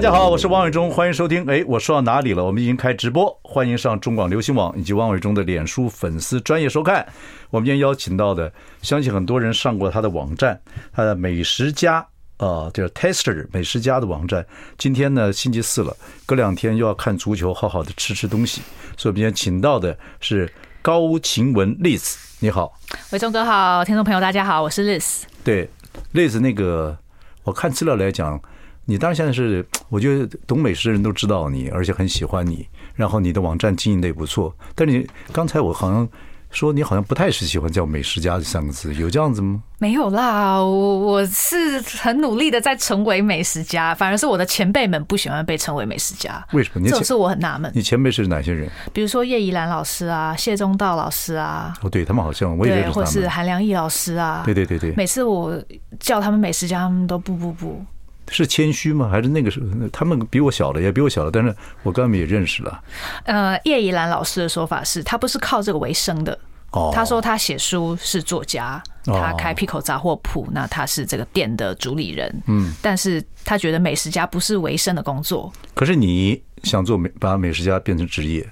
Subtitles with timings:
[0.00, 1.44] 大家好，我是王伟忠，欢迎收听。
[1.44, 2.42] 哎，我说到哪里了？
[2.42, 7.06] 我们已经开直播，欢迎上中广流行网以及王伟忠的脸书粉丝专业收看。
[7.50, 8.50] 我们今天邀请到的，
[8.80, 10.58] 相信很多人上过他的网站，
[10.90, 11.96] 他的美食家
[12.38, 14.46] 啊，就是、Tester 美食家的网站。
[14.78, 18.62] 今天呢，星期四了，隔两天又要看足球，好好的吃吃东西。
[18.96, 22.72] 所以，我们今天请到的是高晴雯 Liz，你好，
[23.10, 25.24] 伟忠哥好，听众朋友大家好，我是 Liz。
[25.44, 25.68] 对
[26.14, 26.96] ，Liz 那个，
[27.42, 28.40] 我看资料来讲。
[28.84, 32.66] 你当然现在是，我觉得懂美食的人都知道你，而且很喜欢你。
[32.94, 34.54] 然后你的网站经营的也不错。
[34.74, 36.06] 但是你刚才我好像
[36.50, 39.62] 说你好像不太是喜欢叫美食家这三个字，有这样子吗？
[39.78, 46.44] 没有啦，我我是很努力的在成为美食家，反而是我的前辈们不喜欢被称为美食家。
[46.52, 46.88] 为什么？
[46.88, 47.70] 这是我很纳闷。
[47.74, 48.68] 你前辈是哪些人？
[48.92, 51.72] 比如说叶怡兰老师啊，谢宗道老师啊。
[51.80, 53.06] 哦，对他们好像我也认识他们。
[53.06, 54.42] 或是韩良义老师啊。
[54.44, 54.92] 对对对对。
[54.96, 55.62] 每次我
[56.00, 57.82] 叫他们美食家，他们都不不不。
[58.30, 59.08] 是谦虚吗？
[59.10, 62.82] 还是那个时候他们比我小了也比我小了，但是我跟他们也认识了。
[63.24, 66.38] 呃，叶怡兰老师的说法是他不是靠这个为生的。
[66.70, 72.42] 哦，他说他写书是作家，他开辟口杂货铺，那他是这个店的主理人。
[72.46, 75.52] 嗯，但是他觉得美食家不是为生的工作。
[75.74, 78.48] 可是你想做美，把美食家变成职业？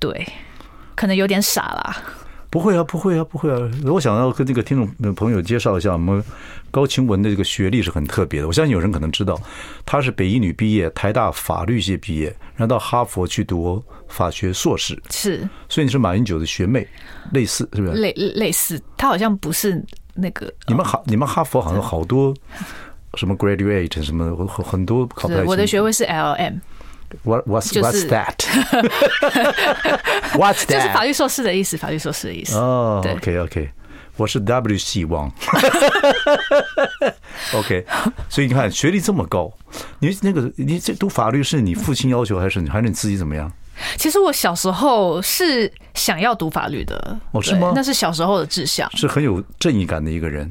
[0.00, 0.26] 对，
[0.96, 1.96] 可能有点傻啦。
[2.48, 3.70] 不会啊，不会啊，不会啊！
[3.84, 6.24] 我想要跟这个听众朋友介绍一下，我们
[6.76, 8.46] 高晴雯的这个学历是很特别的。
[8.46, 9.40] 我相信有人可能知道，
[9.86, 15.02] 她是北一女毕业，台大法律系毕业，然后到哈佛去读法学硕士。
[15.08, 16.86] 是，所以你是马英九的学妹，
[17.32, 17.94] 类似是不是？
[17.94, 20.52] 类类似，她好像不是那个。
[20.68, 22.34] 你们哈，你们哈佛好像好多
[23.14, 25.44] 什么 graduate 什么很多考不太。
[25.44, 26.58] 我的学位是 LM。
[27.22, 28.36] What what's what's that?
[30.36, 30.68] What's that?
[30.74, 32.58] 就是法律硕士的意思，法律硕士的意思。
[32.58, 33.70] 哦，OK OK，
[34.16, 35.30] 我是 W 系王。
[37.54, 37.84] OK，
[38.28, 39.52] 所以你看学历这么高，
[39.98, 43.50] 你那个你这读法律是你父亲要求，还是还是你自己怎么样？
[43.98, 47.18] 其实我小时候是想要读法律的。
[47.32, 47.72] 哦，是吗？
[47.74, 48.90] 那是小时候的志向。
[48.96, 50.50] 是很有正义感的一个人。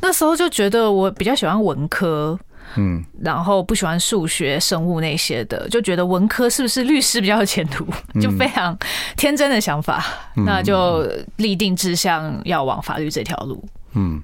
[0.00, 2.38] 那时候就觉得我比较喜欢文科。
[2.76, 7.86] 嗯，然后不喜欢数学、生物那些的，就觉得文科是不是律师比较有前途？
[8.20, 8.76] 就非常
[9.16, 10.04] 天真的想法，
[10.34, 13.64] 那就立定志向要往法律这条路。
[13.92, 14.22] 嗯，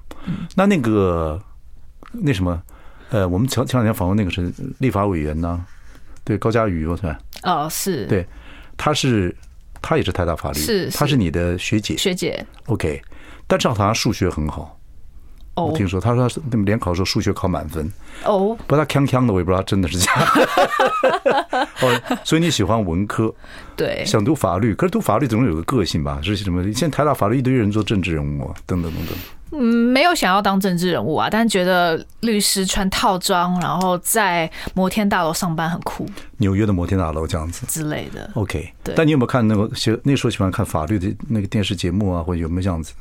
[0.55, 1.41] 那那个
[2.11, 2.61] 那什么，
[3.09, 5.63] 呃，我们前前两天访问那个是立法委员呢，
[6.23, 7.17] 对，高嘉瑜，是吧？
[7.43, 8.27] 哦，是，对，
[8.75, 9.33] 他是
[9.81, 12.45] 他也是台大法律，是，他是你的学姐，学姐。
[12.65, 13.01] OK，
[13.47, 14.77] 但是好像数学很好。
[15.55, 17.91] 我听说，他说他联考的时候数学考满分。
[18.23, 21.67] 哦，不，他锵锵的，我也不知道真的是假的。
[21.81, 23.33] 哦，所以你喜欢文科，
[23.81, 26.19] 对，想读法律，可是读法律总是有个个性吧？
[26.21, 26.61] 是什么？
[26.71, 29.15] 现在台大法律一堆人做政治人物，啊等等等等。
[29.53, 29.59] 嗯，
[29.91, 36.07] 没有想要当政治人物啊，但是觉得律师穿套装，然后在摩天大楼上班很酷。
[36.37, 38.29] 纽约的摩天大楼这样子之类的。
[38.33, 38.95] OK，对。
[38.95, 42.93] 但你有没有看那个喜那时候喜欢看法律的那个电视节目啊，或者有没有这样子？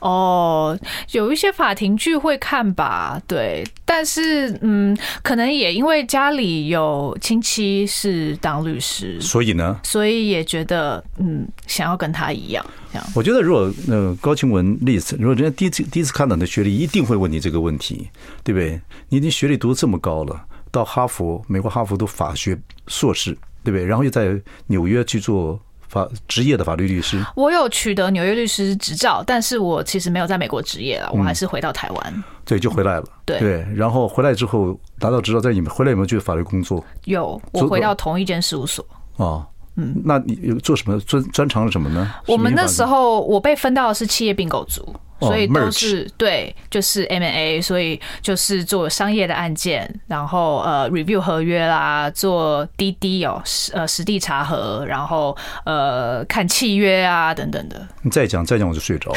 [0.00, 0.76] 哦，
[1.10, 3.62] 有一些法庭剧会看吧，对。
[3.84, 12.64] 但是嗯，可能也因为家里有亲戚是当律师，所以呢，所以也觉得嗯，想要跟他一样。
[12.92, 13.06] 这样。
[13.14, 18.08] 我觉得如果呃高晴雯 Liz，如果人家第一次第一次看到你的学历，一定会问你这个问题，
[18.42, 18.80] 对不对？
[19.08, 23.32] 你已经学历读这么高了，到哈佛，美国哈佛读法学硕士，
[23.64, 23.84] 对不对？
[23.84, 25.58] 然后又在纽约去做。
[25.90, 32.24] 法职业的法律律师，我有取得纽约律师执照，但是我其实没有在美国执业了，我还是回到台湾。
[32.44, 33.04] 对，就回来了。
[33.24, 36.84] 对对，然后回来之后拿到执照，在你们回来有没有去法律工作？
[37.06, 38.86] 有，我回到同一间事务所。
[39.16, 39.44] 哦，
[39.80, 42.12] 嗯，那你有做什么专专长是什么呢？
[42.26, 44.94] 我们那时候我被分到的是企业并购组。
[45.22, 53.38] 所以都是对，就是 M&A，所以就是做商业的案件，然后呃 review 合约啦，做滴滴哦，
[53.74, 55.36] 呃实地查核，然后
[55.66, 57.86] 呃看契约啊等等的。
[58.00, 59.12] 你再讲再讲我就睡着。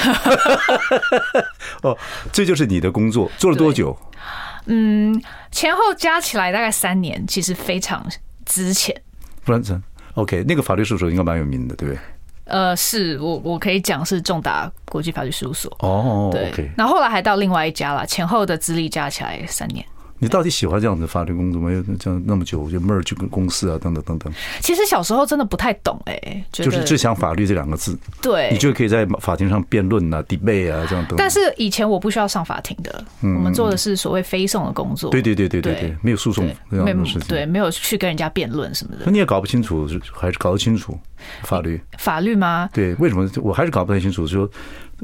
[1.83, 1.97] 哦，
[2.33, 3.97] 这就是你的工作，做了多久？
[4.65, 5.17] 嗯，
[5.53, 8.05] 前后加起来大概三年，其实非常
[8.45, 8.93] 值钱。
[9.45, 9.81] 不然怎
[10.15, 12.01] ？OK，那个法律事务所应该蛮有名的，对不对？
[12.45, 19.83] 呃，是我我可以讲是重达国际法律事务所哦，对，那后后来还到另外一家了，前后的资历加起来三年。
[20.23, 21.69] 你到底喜欢这样的法律工作吗？
[21.99, 24.33] 这样那么久就 merge 跟公司啊，等等等等。
[24.61, 31.15] 其实小时候真的不太懂哎、欸，就是“只想法律”这两个字，对，你就可以在法庭上辩论啊、debate 啊这样等等。
[31.17, 35.11] 但是以前我不需要上法庭的，我们做的是所谓非讼的工作。
[35.11, 39.03] 对对对对对对，没有诉讼这样的事情，对，没有去跟人家辩论什么的。
[39.05, 40.97] 那你也搞不清楚，还是搞得清楚
[41.43, 41.81] 法律？
[41.97, 42.69] 法律吗？
[42.73, 44.25] 对，为什么我还是搞不太清楚？
[44.25, 44.49] 说。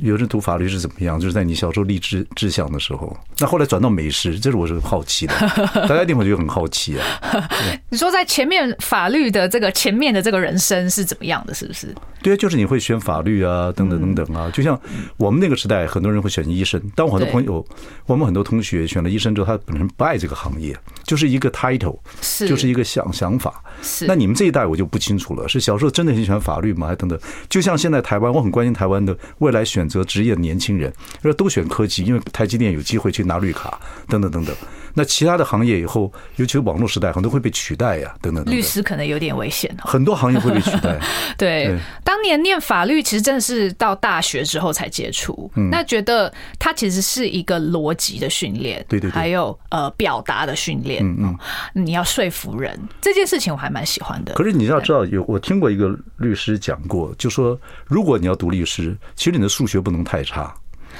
[0.02, 1.20] 有人读法律是怎么样？
[1.20, 5.34] 就是在你小时候立志志向的时候，那后来转到美食，这是我是很好奇的，
[5.88, 7.06] 大家一定会觉得很好奇啊。
[7.90, 11.54] 你说在前面法律的这个前面的这个人生是怎么样的？
[11.54, 11.94] 是不是？
[12.22, 14.50] 对啊，就是你会选法律啊，等等等等啊。
[14.52, 14.80] 就像
[15.18, 17.66] 我们那个时代，很多人会选医生，但我很多朋友，
[18.06, 23.64] 我们很多同学选了医生之后，他本身不爱这个行业，就是一个 title，是就是一个想想法。
[23.82, 24.06] 是。
[24.06, 26.88] 那你们这一代我就不清楚了，是小时候真的很喜欢法律吗？
[26.88, 27.18] 还等等。
[27.50, 30.94] 就像现在台湾，我很关心台湾的未来选择职业的年轻人，
[31.24, 34.56] 说都选科技，因为台积电有机会去拿绿卡，等等等等。
[34.94, 38.44] 那其他的行业以后，尤其是网络时代，很多会被取代呀，等等。
[38.46, 39.76] 律师可能有点危险。
[39.80, 41.00] 很多行业会被取代。
[41.38, 45.50] 对，当年念法律，其实真的是到大学之后才接触。
[45.56, 51.04] 嗯那觉得它其实是一个逻辑的训练，对对，还有呃表达的训练。
[51.06, 51.38] 嗯嗯，
[51.74, 54.34] 你要说服人这件事情，我还蛮喜欢的。
[54.34, 60.54] 可是你要知道，有我听过一个律师讲过，就说如果你要读律师，其实你的数学不能太差。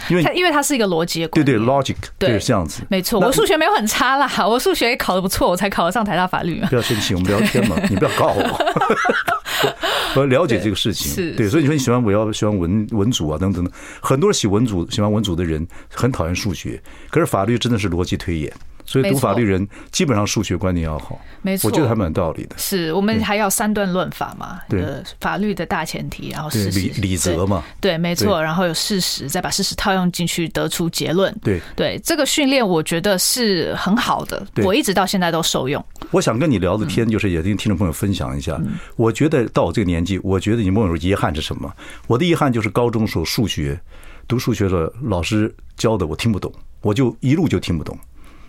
[0.10, 3.20] 因为因为它是一个逻辑，对对，logic，对，是这样子，没错。
[3.20, 6.62] 我数学没有很差啦， 我数学也考得不错，我才考得上台大法律。
[6.70, 8.44] 不要生气，我们聊天嘛， 你不要告我。
[10.16, 18.52] 我要了解这个事情，是对，所以你说你喜欢我要喜欢文文组啊，等等等，很多人喜文组喜欢文组的人很讨厌数学，可是法律真的是逻辑推演。
[18.90, 22.56] 所以读法律人基本上数学观念要好，没错，我觉得还蛮有道理的。
[22.58, 24.60] 是我们还要三段论法嘛？
[24.68, 24.84] 对，
[25.22, 27.64] 法律的大前提，然后事实、理理则嘛。
[27.80, 28.42] 对，没错。
[28.42, 31.32] 然后有事实，再把事实套用进去，得出结论。
[31.44, 35.86] 对对，这个训练我觉得是很好的，我一直到现在都受用。
[36.10, 38.60] 我想跟你聊的天，就是也跟听众朋友分享一下。
[38.96, 41.72] 我觉得到我这个年纪，我觉得你问我遗憾是什么？
[42.08, 43.80] 我的遗憾就是高中时候数学
[44.28, 46.52] 读数学的老师教的我听不懂，
[46.82, 47.96] 我就一路就听不懂。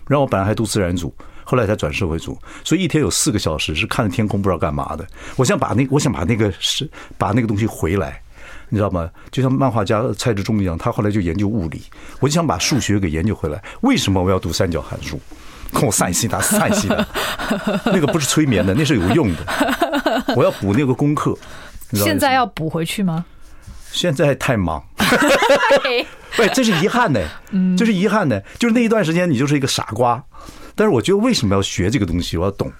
[0.07, 1.13] 然后我本来还读自然组，
[1.43, 5.05] 后来才转社会组，所以一天有四个小时是看着天空不知道干嘛的。
[5.35, 8.21] 我想把那我想把那个是把那个东西回来，
[8.69, 9.09] 你知道吗？
[9.31, 11.81] 就像漫画家蔡志忠一样，他后来就研究物理，
[12.19, 13.61] 我就想把数学给研究回来。
[13.81, 15.19] 为什么我要读三角函数？
[15.73, 17.07] 跟我散心打散心的，
[17.87, 20.25] 那个不是催眠的，那是有用的。
[20.35, 21.33] 我要补那个功课。
[21.93, 23.23] 现在要补回去吗？
[23.91, 24.83] 现在太忙。
[26.37, 27.19] 对， 这是遗憾呢，
[27.77, 30.23] 这是遗憾呢，就是那一段时间你就是一个傻瓜，
[30.75, 32.71] 但是我觉得为什么要学这个东西，我要懂。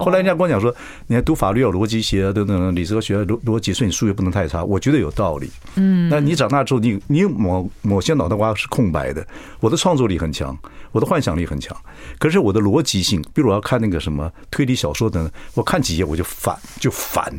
[0.00, 0.72] 后来人家跟我讲说，
[1.08, 5.50] 你看读法律要逻辑学啊，等等，理哲学逻逻辑，所以你数学不能太差，我觉得有道理。
[5.74, 9.26] 嗯，那你长大之后，你你某某些脑袋瓜是空白的，
[9.58, 10.56] 我的创作力很强，
[10.92, 11.76] 我的幻想力很强，
[12.18, 17.34] 可是我的逻辑性，比如我要看那个什么推理小说等等，我看几页我就烦，就烦。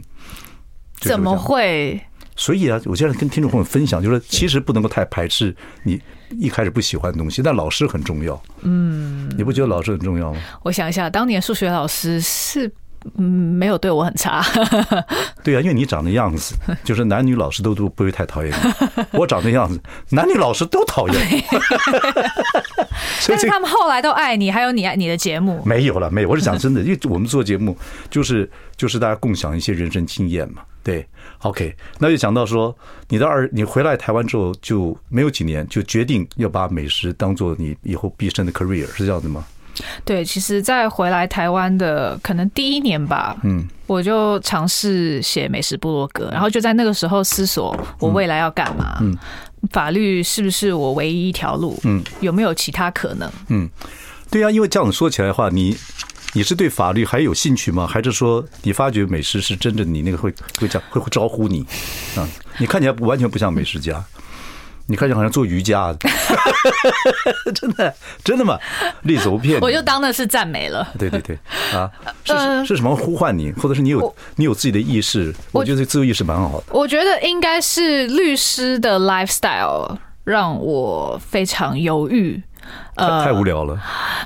[0.99, 2.01] 怎么会？
[2.39, 5.53] 所以啊，我现在跟听众朋友分享，就是其实不能够太排斥
[5.83, 6.01] 你
[6.39, 8.41] 一开始不喜欢的东西，但老师很重要。
[8.61, 10.39] 嗯，你不觉得老师很重要吗？
[10.63, 12.71] 我想一下，当年数学老师是
[13.17, 14.41] 嗯没有对我很差。
[15.43, 16.55] 对啊，因为你长的样子，
[16.85, 19.05] 就是男女老师都都不会太讨厌你。
[19.19, 19.77] 我长的样子，
[20.09, 21.43] 男女老师都讨厌。
[23.27, 25.61] 但是他们后来都爱你，还有你爱你的节目。
[25.65, 26.29] 没有了，没有。
[26.29, 27.77] 我是讲真的，因为我们做节目
[28.09, 30.61] 就是就是大家共享一些人生经验嘛。
[30.81, 31.05] 对
[31.41, 32.75] ，OK，那就讲到说，
[33.07, 39.45] 你的二，你回来台湾之后就没有几年，就决定要把美食当做你以后毕生的 career，是这样子吗？
[40.03, 49.17] 对，其实，在回来台湾的可能第一年吧，嗯，我就尝试写美食部落格，然后就在那个时候思索我未来要干嘛，嗯，
[49.71, 51.79] 法律是不是我唯一一条路？
[51.83, 53.31] 嗯，有没有其他可能？
[53.47, 53.69] 嗯，
[54.29, 55.77] 对呀，因为这样说起来的话，你。
[56.33, 57.87] 你是对法律还有兴趣吗？
[57.87, 61.65] 还是说你发觉美食是真正你那个会会讲会会招呼你
[62.15, 62.27] 啊？
[62.59, 64.03] 你看起来完全不像美食家，
[64.85, 66.09] 你看起来好像做瑜伽 的，
[67.53, 68.59] 真的真的吗？
[69.01, 70.87] 例子不骗你，我就当那是赞美了。
[70.99, 71.37] 对对对
[71.73, 71.89] 啊，
[72.23, 75.33] 是是什么呼唤你，或者是你有你有自己的意识？
[75.51, 76.65] 我觉得自由意识蛮好的。
[76.69, 82.39] 我觉得应该是律师的 lifestyle 让我非常犹豫。
[82.99, 83.79] 呃，太无聊了。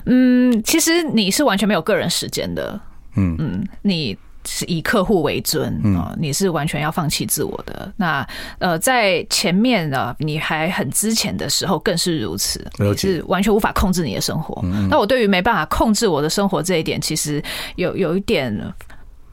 [0.05, 2.79] 嗯，其实你是完全没有个人时间的。
[3.15, 7.93] 嗯嗯，你是以客户为尊啊，嗯，你是完全要放弃自我的。
[7.95, 8.27] 那
[8.59, 14.61] 呃，在前面呢，你还很之前的时候更是如此，你是完全无法控制你的生活。
[14.89, 17.41] 那我对于没办法控制我的生活这一点，其实
[17.75, 18.53] 有有一点。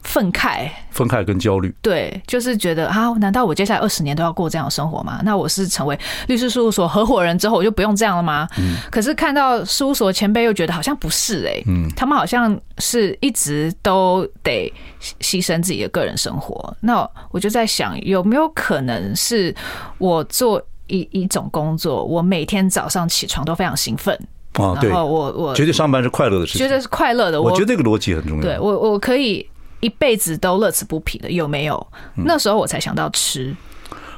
[0.03, 5.21] 愤慨，愤慨跟焦虑，对，就是觉得啊，难道我接下来二十年都要过这样的生活吗？
[5.23, 8.47] 那我是成为律师事务所合伙人之后，我就不用这样了吗？
[8.57, 14.71] 嗯，可是看到事务所前辈又觉得好像不是哎，嗯，他们好像是一直都得
[15.19, 16.75] 牺牲自己的个人生活。
[16.79, 19.55] 那我就在想，有没有可能是
[19.97, 24.17] 我做一一种工作，我每天早上起床都非常兴奋。
[24.53, 27.41] 啊，对，我我觉得上班是快乐的事情，觉得是快乐的。
[27.41, 28.43] 我觉得这个逻辑很重要。
[28.43, 29.47] 对我，我可以
[29.81, 31.87] 一辈子都乐此不疲的，有没有？
[32.15, 33.55] 那时候我才想到吃。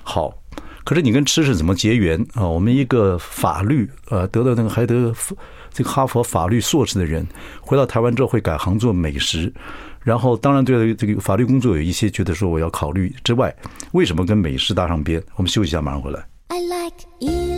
[0.03, 0.33] 好，
[0.83, 2.47] 可是你跟吃是怎么结缘啊？
[2.47, 5.13] 我们一个法律呃得到那个还得
[5.71, 7.25] 这个哈佛法律硕士的人，
[7.61, 9.51] 回到台湾之后会改行做美食，
[10.01, 13.55] 然后当然对这个法律工作有一些觉得说我要考虑之外，
[13.93, 15.23] 为什么跟美食搭上边？
[15.35, 16.23] 我们休息一下，马上回来。
[16.49, 17.52] I like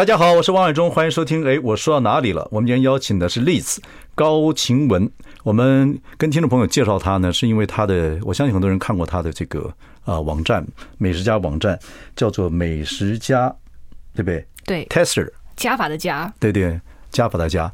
[0.00, 1.46] 大家好，我是王伟忠，欢迎收听。
[1.46, 2.48] 哎，我说到哪里了？
[2.50, 3.76] 我们今天邀请的是 Liz
[4.14, 5.10] 高晴雯。
[5.42, 9.66] 我们跟听众朋友介绍她呢，是因为她的，我相信很多人看过她的这个
[10.04, 10.66] 啊、呃、网站，
[10.96, 11.78] 美食家网站
[12.16, 13.54] 叫做美食家，
[14.14, 14.46] 对不对？
[14.64, 16.80] 对，Tester 加法的加，对对，
[17.10, 17.70] 加法的加。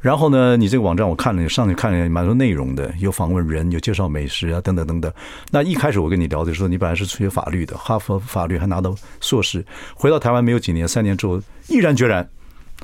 [0.00, 5.12] 然后呢，你这个网站我看了，你上去看了蛮多内容的，有访问人，有介绍美食啊，等等等等。
[5.50, 9.62] 那一开始我跟你聊的时候，你本来是学法律的，哈佛法律还拿到硕士，
[9.94, 12.26] 回到台湾没有几年，三年之后毅然决然，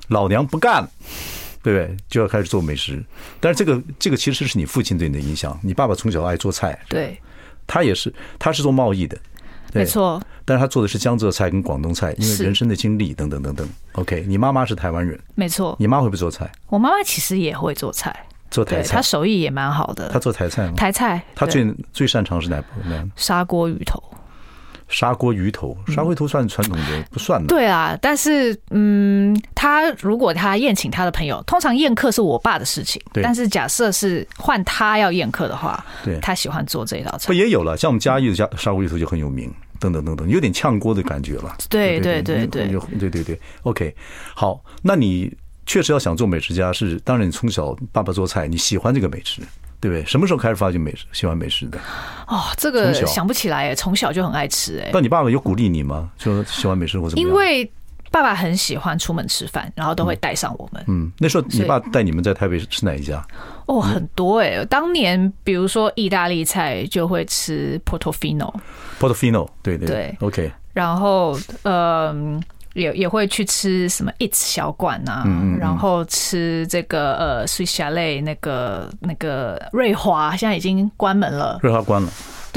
[0.08, 0.86] 老娘不干，
[1.62, 1.96] 对不对？
[2.08, 3.02] 就要开始做美食。
[3.40, 7.18] 但是这个这个其实是你父亲对你的影响，你爸爸从小爱做菜，对，
[7.66, 9.16] 他也是，他是做贸易的。
[9.78, 13.68] 没错，但是他做的是江浙菜跟广东菜，因为人生的经历等等等等。
[13.92, 15.76] OK，你妈妈是台湾人，没错。
[15.78, 16.50] 你妈会不会做菜？
[16.68, 18.14] 我妈妈其实也会做菜，
[18.50, 20.08] 做台菜，她手艺也蛮好的。
[20.08, 20.74] 她做台菜吗？
[20.76, 23.10] 台菜，她最最擅长是哪部分？
[23.16, 24.02] 砂锅鱼头。
[24.88, 27.48] 砂锅鱼头，砂锅鱼头算传统的，不算的。
[27.48, 33.02] 对啊，但是嗯，他如果他宴请他的朋友，通常宴客是我爸的事情。
[33.12, 33.20] 对。
[33.20, 37.26] 但是假设是换他要宴客的话，对，他喜欢做这一道菜。
[37.26, 41.56] 不也有了，像我们嘉义的家砂锅鱼头就很有名，等等等等，有点呛锅的感觉了。
[41.68, 42.68] 对对对对，
[42.98, 43.40] 对对对。
[43.62, 43.94] OK，
[44.34, 45.32] 好，那你
[45.64, 49.42] 确实要想做美食家，是当然，你从小爸爸做菜，你喜欢这个美食。
[49.78, 50.02] 对不对？
[50.06, 51.78] 什么时候开始发现美食，喜欢美食的？
[52.26, 54.90] 哦，这个想不起来哎，从小就很爱吃哎。
[54.90, 56.10] 那你爸爸有鼓励你吗？
[56.16, 57.28] 说喜欢美食或怎么样？
[57.28, 57.70] 因为
[58.16, 60.82] 爸爸很喜欢出门吃饭，然后都会带上我们。
[60.88, 63.22] 嗯，那时候你爸带你们在台北吃哪一家？
[63.66, 64.64] 哦，很多哎。
[64.64, 70.50] 当年比如说意大利菜就会吃 Portofino，Portofino，对对对，OK。
[70.72, 72.42] 然后嗯。
[72.76, 75.24] 也也会去吃什么 Eats 小馆啊，
[75.58, 81.58] 然后吃这个呃 Chalet 那个那个瑞华，现在已经关门了。
[81.62, 82.10] 瑞华关了。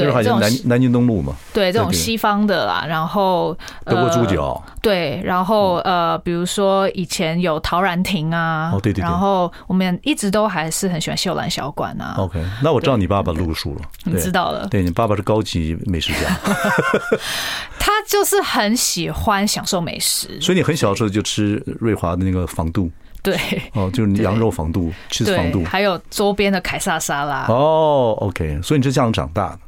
[0.06, 12.16] 对，这种南南京东路嘛，对，这种西方的啦，然后德国猪脚，对，然后呃，比如说以前有陶然亭啊，哦对对，然后我们一直都还是很喜欢秀兰小馆啊。
[12.18, 16.30] OK，那我知道你爸爸路数了，你知道了，对，你爸爸是高级美食家，
[17.80, 22.90] 他就是很喜欢享受美食，所以你很小的时候就吃瑞华的那个仿度，
[23.22, 23.38] 对，
[23.74, 29.60] 哦，就是羊肉仿肚，吃仿肚，还有周边的凯撒沙拉，哦，OK，所以你是这样长大的。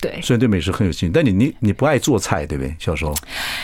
[0.00, 2.74] 对，所以对美食很有兴趣，但你你你不爱做菜，对不对？
[2.78, 3.14] 小时候，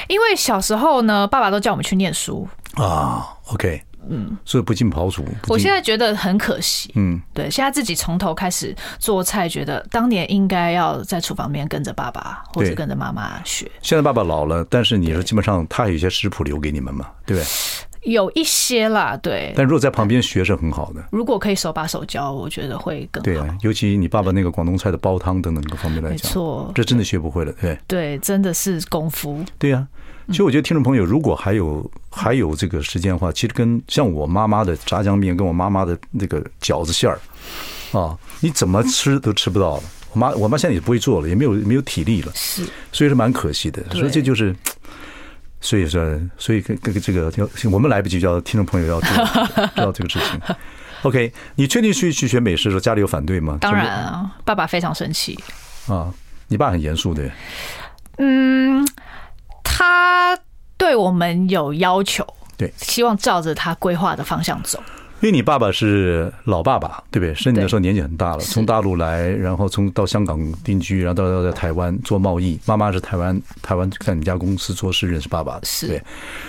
[0.08, 3.26] 因为小时候呢，爸爸都叫我们去念书啊。
[3.46, 5.24] OK，嗯，所以不进庖厨。
[5.48, 13.70] 我现在觉得很可惜，嗯，对，现在自己从头开始做菜，觉得当年应该要在厨房边跟着爸爸或者跟着妈妈学。
[13.82, 17.46] 现在爸爸老了，但是你说基本上他有一些食谱留给你们嘛，对不对？
[18.02, 19.52] 有一些啦，对。
[19.54, 21.04] 但如果在旁边学是很好的。
[21.10, 23.24] 如果可以手把手教，我觉得会更好。
[23.24, 27.78] 对啊，尤其你爸爸那个广东菜的煲汤等等各方面来讲，没错，这真的学不会了，对。
[27.86, 29.44] 对，真的是功夫。
[29.58, 29.86] 对呀，
[30.28, 37.20] 其实我觉得听众朋友如果还有还有这个时间的话，其实跟像我妈妈的炸酱面，跟我妈妈的那个饺子馅儿
[37.92, 39.82] 啊，你怎么吃都吃不到了。
[40.12, 43.84] 我妈我妈现在也不会做了，也没有没有体力了，是，所以是蛮可惜的。
[43.90, 44.56] 所以这就是。
[45.60, 47.30] 所以说，所以跟跟这个，
[47.70, 49.08] 我们来不及叫听众朋友要 知
[49.76, 50.56] 道这个事情。
[51.02, 53.58] OK，你确定去去学美食的时候，家里有反对吗？
[53.60, 55.38] 当然啊，爸爸非常生气。
[55.86, 56.12] 啊，
[56.48, 57.30] 你爸很严肃的。
[58.18, 58.86] 嗯，
[59.62, 60.38] 他
[60.76, 62.26] 对我们有要求，
[62.56, 64.82] 对，希望照着他规划的方向走。
[65.20, 67.34] 因为你爸爸是老爸爸，对不对？
[67.34, 72.58] 生你的时候年纪很大了，从大陆来，然后从到香港定居，然后到到在台湾做贸易。
[72.64, 76.02] 妈妈是台湾台湾在你家公司做事认识爸爸的，是对。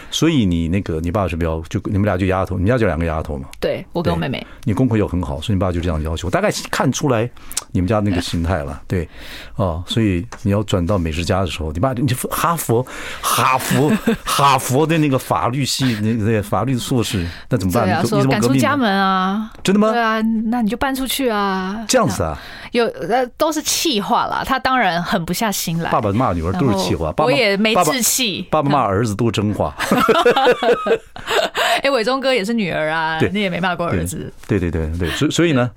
[0.10, 3.50] 所以你那个你爸爸是比较就你们俩就丫头，你们家就两个丫头嘛。
[3.60, 4.46] 对，我跟我妹妹。
[4.64, 6.30] 你功课又很好，所以你爸就这样要求。
[6.30, 7.30] 大概看出来
[7.72, 9.08] 你们家那个心态了，对。
[9.56, 12.86] 哦，所以你要转到美食家的时候，你爸你哈佛
[13.22, 13.92] 哈佛
[14.24, 18.02] 哈佛的那个法律系那个法律硕士，那怎么办？
[18.02, 18.61] 你怎么革命？
[18.62, 19.92] 家门啊，真的吗？
[19.92, 22.38] 对啊，那你就搬出去啊，这样子啊，
[22.72, 25.90] 有呃都是气话啦，他当然狠不下心来。
[25.90, 28.46] 爸爸骂女儿都是气话，我也没志气。
[28.50, 29.74] 爸爸骂儿子都真话。
[31.84, 34.32] 哎，伟忠哥也是女儿啊，你也没骂过儿子。
[34.48, 35.70] 对对对对，所所以呢，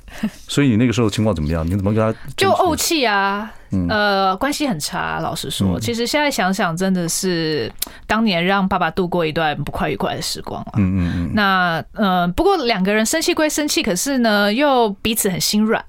[0.49, 1.67] 所以你那个时候情况怎么样？
[1.67, 3.51] 你怎么跟他就怄气啊？
[3.89, 5.21] 呃，关系很差。
[5.21, 7.71] 老实说，其实现在想想，真的是
[8.07, 10.73] 当年让爸爸度过一段不快愉快的时光了。
[10.77, 11.31] 嗯嗯嗯。
[11.35, 15.85] 那呃，不过两个人生气归生气，可是呢，又彼此很心软。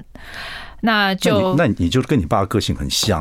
[0.81, 3.19] 那就那你就跟你爸个性很像，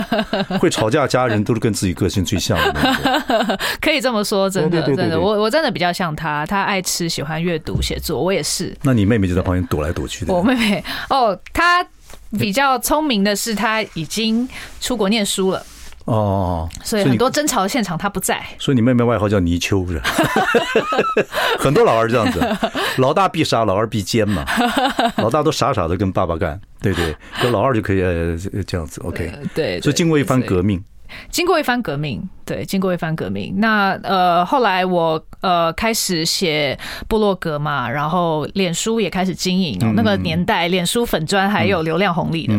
[0.60, 3.58] 会吵架家人都是跟自己个性最像的。
[3.80, 8.76] 可以这么说，真的真的，我我真的比较像他，他爱吃，喜欢阅读写作，我也是。
[8.82, 10.34] 那你妹妹就在旁边躲来躲去的。
[10.34, 11.82] 我妹妹哦，她
[12.38, 14.48] 比较聪明的是，他已经
[14.80, 15.64] 出国念书了。
[16.04, 20.10] 哦，所以很多争吵的现场他不在，所以你妹妹外号叫泥鳅是吧？
[21.60, 22.40] 很多老二这样子，
[22.96, 24.42] 老大必杀，老二必奸嘛。
[25.16, 27.98] 老大都傻傻的跟爸爸干，对对，跟老二就可以
[28.66, 29.30] 这样子，OK。
[29.54, 30.82] 对，所以经过一番革命。
[31.30, 33.54] 经过一番革命，对，经过一番革命。
[33.58, 39.78] 那呃，后来我呃开始写部落格嘛，然后脸书也开始经营。
[39.94, 42.54] 那个年代，脸书粉砖还有流量红利的。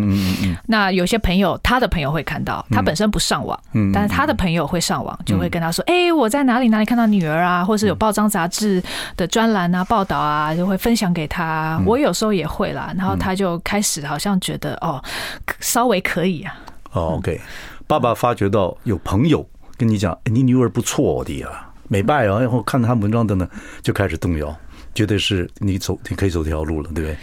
[0.67, 3.59] 那有些朋友，他的朋友会看到，他本身不上网，
[3.93, 8.81] 但是他的朋友会上网，就会跟他说：“哎，我在哪里哪里看到女儿啊，或是有报章杂志
[9.15, 15.03] 的专栏啊、报道啊，就会分享给他。”我有时候也会啦，然后他就开始好像觉得哦，
[15.59, 16.55] 稍微可以啊。
[16.91, 17.39] 哦，OK。
[17.89, 19.43] 爸爸发觉到有朋友
[19.75, 23.49] 跟你讲，你女儿不错的呀，美拜啊，然后看他文章等等，
[23.81, 24.55] 就开始动摇，
[24.93, 27.17] 觉得是你走，你可以走这条路了，对不对？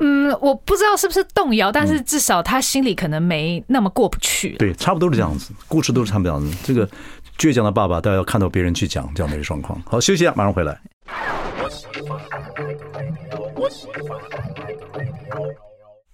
[0.00, 4.50] 嗯，我不知道是不是动摇，但是至少他心里可能没那么过不去。
[4.58, 6.54] 对，差不多是这样子，故事都是差不多这样子。
[6.62, 6.86] 这个
[7.38, 9.80] 倔强的爸爸，大家要看到别人去讲这样的一个状况。
[9.86, 10.78] 好，休息一下，马上回来。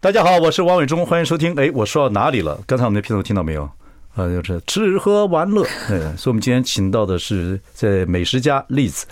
[0.03, 1.55] 大家好，我是王伟忠，欢迎收听。
[1.55, 2.61] 哎，我说到哪里了？
[2.67, 3.63] 刚才我们的片头听到没有？
[4.17, 5.65] 啊，就是吃喝玩乐。
[5.91, 9.05] 嗯，所以我们今天请到的是在美食家 Liz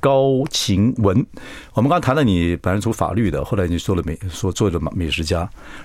[0.00, 1.26] 高晴雯。
[1.74, 5.40] 我们刚谈了你本来读法律的，后来你做了美，说做了美食家，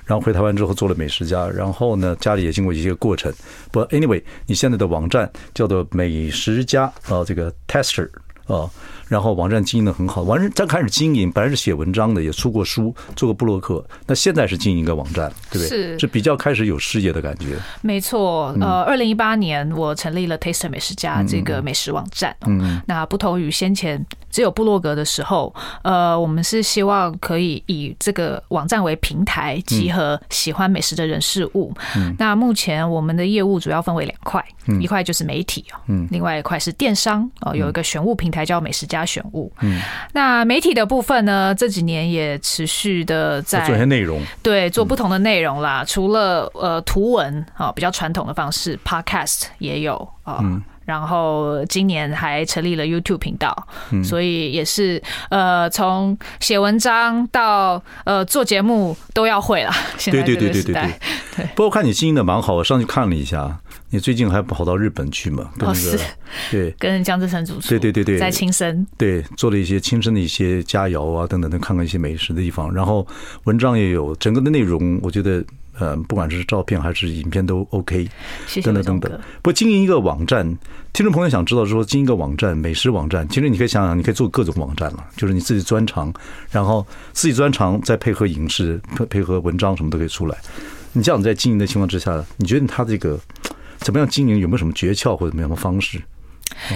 [0.05, 3.29] 然后回台湾之后做了美食家，然后呢，家里也经过一些过程。
[3.69, 8.09] 不，anyway，你现在的网站叫做美食家啊，这个 Tester
[8.47, 8.71] 啊。
[9.07, 13.85] 然后网站经营的很好，完在开始经营，本来是写文章的，也出过书，做过布洛克。
[14.07, 15.67] 那现在是经营一个网站，对不对？
[15.67, 17.57] 是，是比较开始有事业的感觉。
[17.81, 22.35] 没错，呃，二零一八年我成立了 Taster 美食家这个美食网站。
[22.45, 31.73] 嗯，那不同于先前只有部落格的时候，呃，我们是希望可以以这个网站为平台，集合喜欢美食的人事物。
[31.95, 34.43] 嗯，那目前我们的业务主要分为两块，
[34.79, 38.83] 一块就是媒体啊，嗯，另外一块是电商哦，有一个选物平台叫美食。
[38.93, 41.55] 家选物，嗯，那媒体的部分呢？
[41.55, 45.83] 这几年也持续的在做一些内容，对，做不同的内容啦。
[45.87, 50.43] 除了呃图文啊，比较传统的方式，Podcast 也有啊。
[50.85, 53.55] 然后今年还成立了 YouTube 频道，
[54.03, 59.71] 所以也是呃从写文章到呃做节目都要会了。
[59.97, 61.45] 现在对对对对，对。
[61.55, 63.59] 不过看你经营的蛮好，我上去看了一下。
[63.89, 65.51] 你最近还跑到日本去嘛？
[65.55, 65.99] 跟那个
[66.49, 73.05] 对，跟江志成主厨对对对对，在亲身对做了一些亲身的一些佳肴啊等等，看看一些美食的地方，然后
[73.43, 75.45] 文章也有，整个的内容我觉得
[75.79, 78.07] 呃，不管是照片还是影片都 OK，
[78.63, 79.11] 等等等等。
[79.41, 80.45] 不过经营一个网站，
[80.93, 86.13] 听众朋友想知道说经营一个网站，美食网站，其实你可以想想，你可以做各种网站了，就是你自己专长，
[86.51, 90.37] 然后自己专长再配合影视配配合文章什么都可以出来。
[90.93, 93.19] 你这样在经营的情况之下，你觉得他这个？
[93.79, 94.39] 怎么样经营？
[94.39, 96.01] 有没有什么诀窍或者怎么样的方式？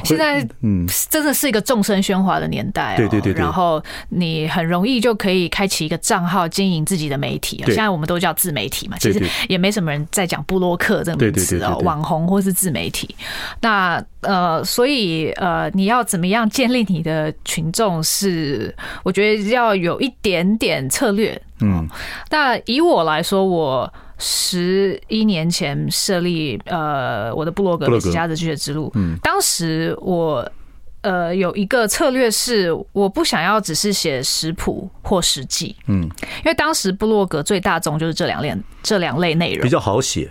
[0.04, 3.34] 现在嗯，真的是一个众生喧哗的年代，对对对。
[3.34, 7.62] 然后你很容易就可以开启一个账号，经营自己的媒体。
[7.66, 13.16] 现在我们都叫自媒体嘛，其实也没什么人在讲布洛克这个名词哦，网红或是自媒体。
[13.62, 18.02] 那呃，所以呃，你要怎么样建立你的群众？
[18.04, 21.40] 是我觉得要有一点点策略。
[21.60, 21.88] 嗯，
[22.30, 23.94] 那以我来说，我。
[24.18, 30.50] 十一年前设立呃我的部落格《美食家的拒绝之路》，嗯，当时我
[31.02, 39.64] 呃有一个策略是，我不想要只是写食谱或食记，嗯，因为当时部落格最大众就是这两类这两类内容。
[39.64, 40.30] 比较好写，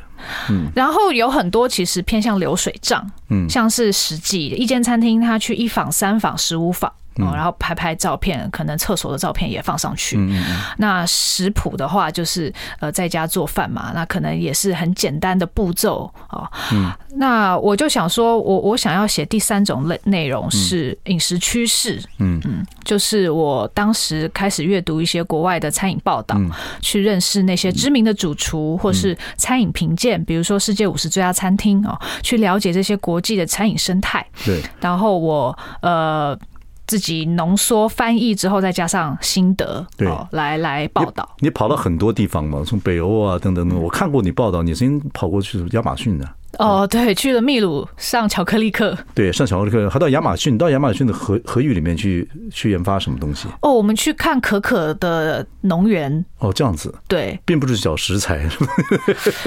[0.50, 6.92] 嗯，然后有很多其实偏向流水账，嗯，像是食记，一间餐厅他去一访、三访、十五访。
[7.18, 10.16] 嗯，然后拍拍照片，可能厕所的照片也放上去。
[10.16, 10.60] 嗯嗯。
[10.78, 16.50] 那食谱的话，就是呃在家做饭嘛，那可能也是很简单的步骤哦。
[16.72, 16.92] 嗯。
[17.18, 22.02] 那我就想说，我我想要写第三种类内容是饮食趋势。
[22.18, 22.64] 嗯嗯。
[22.84, 26.36] 就是我当时开始阅读一些国外的餐饮报道，
[26.80, 34.24] 去认识那些知名的主厨或是餐饮评鉴，比如说世界五十最佳餐厅哦，去了解这些国际的餐饮生态。
[34.44, 34.62] 对。
[34.80, 36.38] 然后我呃。
[36.86, 41.28] 自己浓缩翻译之后，再加上心得，对，来来报道。
[41.40, 46.28] 你跑到很多地方嘛，从北欧啊等等等，我看过你报道，你曾经跑过去亚马逊的。
[46.58, 48.96] 哦，对，去了秘鲁上巧克力课。
[49.14, 53.46] 对，上巧克力课，还到亚马逊，到亚马逊的河河域里面去去研发什么东西？
[53.62, 56.24] 哦，我们去看可可的农园。
[56.38, 56.94] 哦，这样子。
[57.08, 58.48] 对，并不是找食材。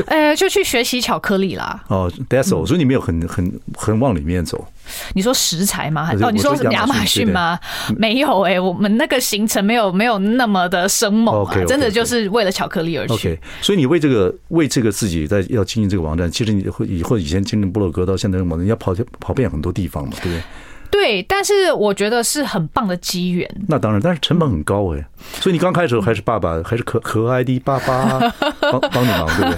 [0.08, 1.84] 哎， 就去学习巧克力啦。
[1.88, 2.66] 哦，That's all。
[2.66, 4.68] 所以你没有很很很往里面走。
[5.14, 6.12] 你说食材吗？
[6.22, 7.60] 哦，你说亚马逊吗？
[7.96, 13.40] 没有哎，我们那个行程没有没有那么的生猛啊，真的就是为了巧克力而去。
[13.62, 20.44] 所以你为这个为这个自己在要经营这个网站，其实你会以后以前经营部落格到现在网站，你要跑跑遍很多地方嘛，对不对？
[20.92, 23.48] 对，但是我觉得是很棒的机缘。
[23.68, 25.08] 那当然，但是成本很高哎。
[25.34, 28.20] 所以你刚开始还是爸爸，还是可可爱的爸爸
[28.72, 29.52] 帮帮你忙，对不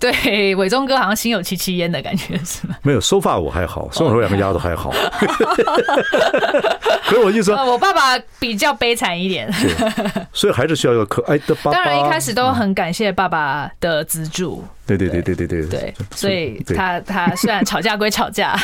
[0.00, 0.12] 对？
[0.12, 2.76] 对，伟忠哥好像心有戚戚焉的感觉是吗？
[2.82, 4.92] 没有，收发我还好，送我两个丫头还好。
[7.06, 9.52] 可是我意思说， 我爸爸比较悲惨一点。
[10.32, 11.72] 所以还是需要一个可爱的爸爸。
[11.72, 14.64] 当然，一开始都很感谢爸爸的资助。
[14.86, 18.56] 对对对对对对对，所以他他虽然吵架归吵架，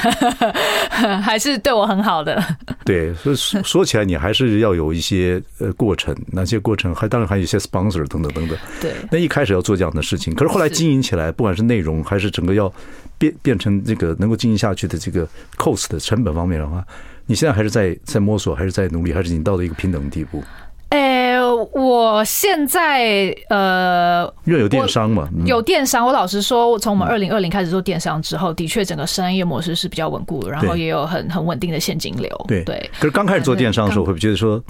[1.21, 2.41] 还是对我很好的。
[2.85, 8.57] 对，所以说起来，你还是要有一些呃过程，那些过程还当然还有一些 sponsor 等等等等。
[8.81, 12.71] 对，那一开始要做这样的事情，可是后来经营起来，不管是内容还是整个要
[13.17, 16.85] 变变成这个能够经营下去的这个 cost 的成本方面的话，
[17.27, 20.43] 你现在还是在在摸索，还是在努力，还是已经到了一个平等的地步？
[20.91, 21.41] 哎，
[21.73, 26.07] 我现在呃，因为有电商嘛，有电商。
[26.07, 32.45] 我老实说，我从我们二零二零开始做电商之后，的确整个商业模式是比较稳固，然后也有很很稳定的现金流。
[32.47, 32.91] 对对。
[32.99, 34.63] 可是刚开始做电商的时候，会不会觉得说？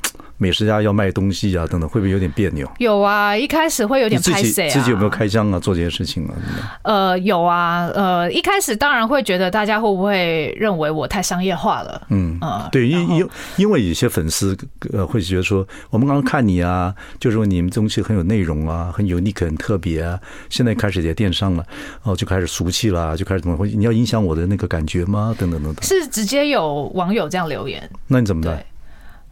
[0.42, 2.68] 美食家要卖东西啊，等等，会不会有点别扭？
[2.78, 4.70] 有啊，一开始会有点拍谢啊。
[4.70, 5.60] 自己有没有开箱啊？
[5.60, 6.34] 做这件事情啊？
[6.82, 12.02] 呃，有啊，呃，一开始当然会觉得大家会不会认为我太商业化了？
[12.08, 14.56] 嗯啊，对，因因因为有些粉丝
[14.92, 20.18] 呃会觉得说，我们刚刚看你啊，就是说你们东西很有内容啊，很 unique，很特别啊。
[20.50, 21.64] 现在开始也电商了，
[22.02, 23.70] 哦，就开始俗气了，就开始怎么会？
[23.70, 25.32] 你要影响我的那个感觉吗？
[25.38, 25.84] 等等等等。
[25.84, 27.88] 是直接有网友这样留言？
[28.08, 28.64] 那你怎么办？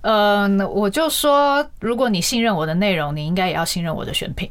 [0.03, 4.51] 呃，我就说，如果你信任我的内容，你应该也要信任我的选品。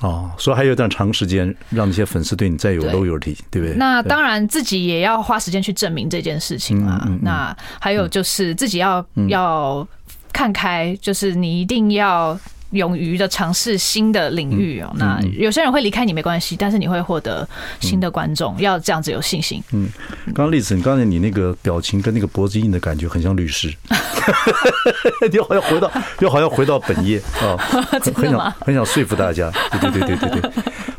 [0.00, 3.74] 哦，所以还有一段长时间，让那些粉丝对你再有 loyalty，对不对？
[3.74, 7.08] 那当然，自己也要花时间去证明这件事情啊。
[7.20, 9.86] 那还有就是自己要要
[10.32, 12.38] 看开，就是你一定要。
[12.70, 17.48] 勇于的尝试新的领域哦，那有些人会离开你没关系，但是你会获得
[17.80, 19.62] 新的观众，要这样子有信心。
[19.72, 19.88] 嗯，
[20.26, 23.72] 刚刚丽子，你刚才你那个表情跟那个脖子硬的感觉很像律师，
[25.30, 27.56] 你好像回到又好像回到本业啊，
[28.14, 29.50] 很想很想说服大家，
[29.80, 30.50] 对对对对对对。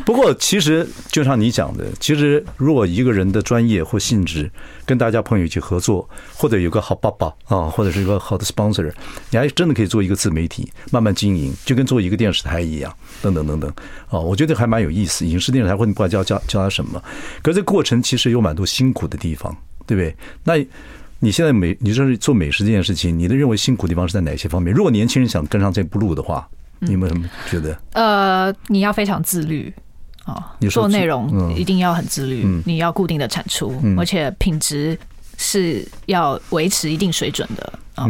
[0.10, 4.50] 不过其实就像你讲的，其实如果一个人的专业或性质
[4.84, 8.92] 跟大家朋友一起合作，或者有个好爸爸啊，或者是一个好的 sponsor，
[9.30, 11.54] 你还真的可以做一个自媒体，慢慢经营。
[11.64, 12.92] 就跟做一个电视台一样，
[13.22, 13.72] 等等等等，
[14.08, 15.28] 啊，我觉得还蛮有意思。
[15.28, 17.00] 影视电视台或者不管叫叫叫他什么，
[17.44, 20.16] 可是这过程其实有蛮多辛苦的地方，对不对？
[20.44, 20.56] 那
[21.20, 24.74] 你现在美，你说是做美食这件事情，你的认为辛苦的地方是在哪些方面？
[24.74, 27.80] 如果年轻人想跟上这步路的话，你有没有什么觉得？
[27.94, 29.72] 呃，你要非常自律
[30.26, 34.98] 啊，你做内容一定要很自律，你要固定的产出，而且品质。
[35.42, 38.06] 是要维持一定水准的啊。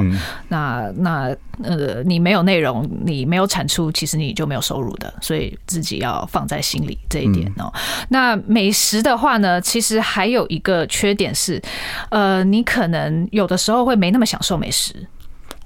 [0.48, 5.13] 那那呃，你没有内容，你没有产出，其实你就没有收入的。
[5.22, 7.72] 所以自己要放在心里这一点哦。
[8.08, 11.62] 那美食的话呢，其实还有一个缺点是，
[12.10, 14.95] 呃，你可能有的时候会没那么享受美食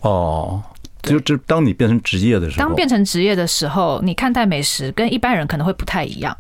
[0.02, 0.62] 哦。
[1.04, 6.36] 就就当你变成职业的时候，当变成职业的时候，你看待美食跟一般人可能会不太一样。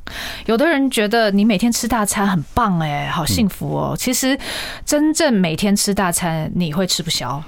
[0.45, 3.95] 有的人觉得你每天吃大餐很棒哎，好幸福哦。
[3.97, 4.38] 其实
[4.86, 7.43] 真正每天吃大餐，你会吃不消。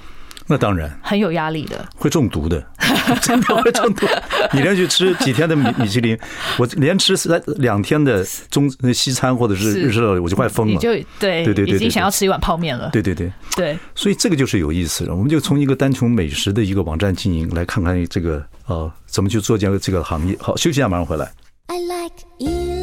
[0.47, 2.63] 那当然很有压力的，会中毒的，
[3.21, 4.05] 真的会中毒。
[4.53, 6.17] 你连续吃几天的米米其林，
[6.57, 10.73] 我连吃三两天的中西餐或者是日式料理，我就快疯了。
[10.73, 12.89] 你就对对对，已经想要吃一碗泡面了。
[12.91, 15.15] 对对对对，所以这个就是有意思了。
[15.15, 20.37] 我们就从一个单纯美食的一个网站经营，来看看这个呃怎么去做这个这个行业。
[20.39, 21.31] 好，休息一下，马上回来。
[21.67, 22.74] I like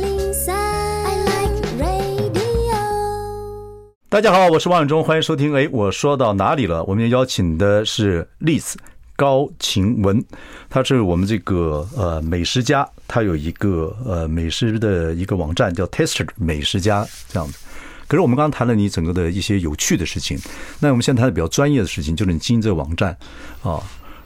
[4.12, 5.54] 大家好，我是王永忠，欢迎收听。
[5.54, 6.84] 哎，我说到哪里了？
[6.84, 8.74] 我们邀请的是 Liz
[9.16, 10.22] 高晴雯，
[10.68, 17.58] 她是我们这个呃美食家，她有一个呃美食的一个网站叫 Tester 美食家这样子。
[18.06, 20.38] 可是我们刚刚谈了你整个的一些有趣的事情，
[20.78, 23.16] 那我们现在谈的比较专业的事情，就是你经营这个网站
[23.62, 23.82] 啊。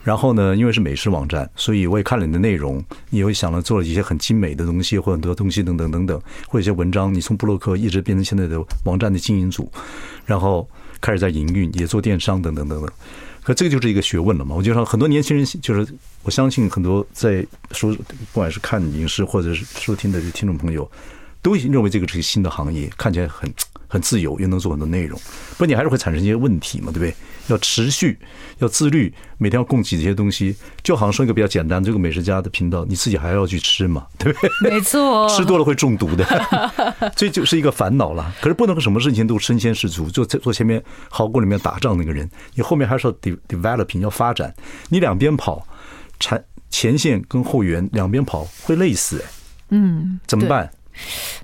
[0.06, 7.12] 然后呢，因为是美食网站，所以我也看了你的内容，你会想了做了一些很精美的东西，或很多东西等等等等，或一些文章。
[7.12, 9.68] 你从布洛克一直变成现在的网站的经营组，
[10.24, 10.64] 然后
[11.00, 12.88] 开始在营运，也做电商等等等等。
[13.42, 14.54] 可这个就是一个学问了嘛？
[14.54, 15.92] 我觉得很多年轻人，就是
[16.22, 20.88] 我相信很多在收，不管是看影视或者是收听的听众朋友，
[21.42, 23.52] 都认为这个是新的行业，看起来很
[23.88, 25.18] 很自由，又能做很多内容。
[25.50, 27.14] 不过你还是会产生一些问题嘛，对不对？
[27.48, 28.18] 要持续，
[28.58, 34.70] 要自律，每天要供给这些东西，就好像说一个比较简单，这个美食家的频道，你自己还要去吃嘛，对不对？
[34.70, 36.26] 没错， 吃多了会中毒的，
[37.14, 38.34] 这就是一个烦恼了。
[38.40, 43.12] 可是不能什么事情都身先士卒，就在做前面壕沟里面打仗那个人，你后面还是要
[43.48, 44.52] developing 要发展，
[44.88, 45.64] 你两边跑，
[46.18, 49.30] 前前线跟后援两边跑会累死哎，
[49.68, 50.68] 嗯，怎么办？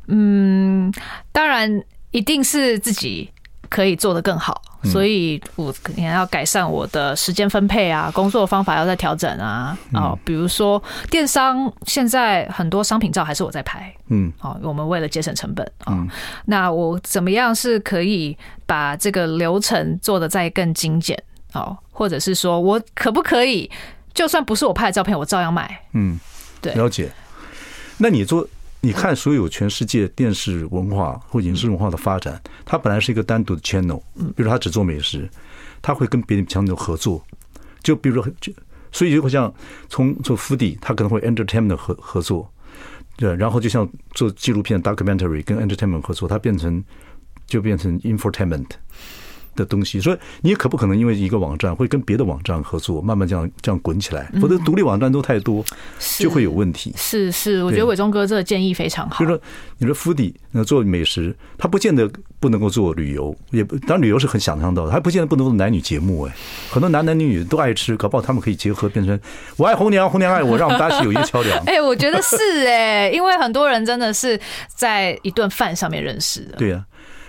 [0.08, 0.92] 嗯，
[1.30, 1.70] 当然
[2.12, 3.28] 一定是自己
[3.68, 4.62] 可以做得更好。
[4.84, 9.78] 所以，我肯定要改善我的时间分配啊，工作方法要再调整啊。
[9.92, 13.94] 哦，比如说电商，现在很多商品照还是我在拍。
[14.08, 16.04] 嗯，哦，我们为了节省成本啊，
[16.46, 21.16] 那我怎么样是可以把这个流程做得再更精简？
[21.52, 23.70] 哦，或者是说我可不可以，
[24.12, 25.80] 就算不是我拍的照片，我照样卖？
[25.92, 26.18] 嗯，
[26.60, 27.08] 对，了解。
[27.98, 28.44] 那你做？
[28.84, 34.02] 你看，所有全世界电视文化或影视文化的发展，它本来是一个单独的 channel，
[34.34, 35.30] 比如他只做美食，
[35.80, 37.24] 他会跟别的 channel 合作，
[37.80, 38.52] 就比如说，就
[38.90, 39.54] 所以就会像
[39.88, 42.52] 从做 foodie，他可能会 entertainment 合合作，
[43.16, 46.82] 对，然后就像做纪录片 documentary 跟 entertainment 合作，它变成
[47.46, 48.66] 就变成 infotainment。
[49.54, 55.64] 的东西，所以你也可不可能因为一个网站会跟别的网站合作，慢慢这样这样滚起来，否则独立网站都太多，
[56.18, 56.92] 就会有问题。
[56.96, 59.18] 是是，我觉得伟忠哥这个建议非常好。
[59.18, 59.42] 就是说，
[59.78, 62.10] 你说 foodie 那做美食，他不见得
[62.40, 66.22] 不能够做旅游，也不当然旅游是很想象到的，他不见得不能做男女节目。
[66.22, 66.34] 哎，
[66.70, 69.18] 很多男男女女都爱吃，搞不好他们可以结合变成
[69.56, 71.58] 我爱红娘，红娘爱我，让我们大家有一个桥梁。
[71.66, 74.38] 哎，我觉得是哎，因为很多人真的是
[74.68, 76.56] 在一顿饭上面认识的。
[76.56, 76.84] 对呀，